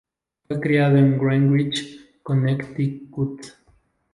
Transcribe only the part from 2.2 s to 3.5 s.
Connecticut.